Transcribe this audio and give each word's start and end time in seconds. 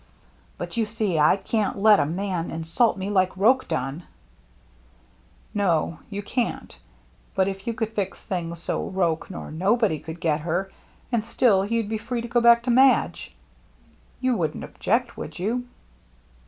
"But 0.57 0.69
don't 0.69 0.77
you 0.77 0.85
see? 0.87 1.19
I 1.19 1.37
can't 1.37 1.77
let 1.77 1.99
a 1.99 2.07
man 2.07 2.49
insult 2.49 2.97
me 2.97 3.11
like 3.11 3.37
Roche 3.37 3.67
done." 3.67 4.01
"No, 5.53 5.99
you 6.09 6.23
can't 6.23 6.75
But 7.35 7.47
if 7.47 7.67
you 7.67 7.75
could 7.75 7.89
fix 7.93 8.17
3i6 8.21 8.27
THE 8.27 8.35
MERRr 8.37 8.41
JSSE 8.41 8.47
thii^ 8.53 8.57
so 8.57 8.89
Roche 8.89 9.29
nor 9.29 9.51
nobody 9.51 9.99
coald 9.99 10.19
get 10.19 10.41
her^ 10.41 10.71
and 11.11 11.21
sdll 11.21 11.69
jroa'd 11.69 11.87
be 11.87 11.99
free 11.99 12.21
to 12.23 12.27
go 12.27 12.41
back 12.41 12.63
to 12.63 12.71
Madge, 12.71 13.35
yoo 14.19 14.35
wouldn't 14.35 14.63
object, 14.63 15.17
would 15.17 15.33
tou 15.33 15.65